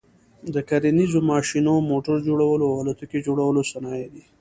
د 0.53 0.55
کرنیز 0.69 1.13
ماشینو، 1.31 1.73
موټر 1.91 2.17
جوړلو 2.27 2.65
او 2.71 2.75
الوتکي 2.81 3.19
جوړلو 3.27 3.61
صنایع 3.71 4.07
دي. 4.13 4.23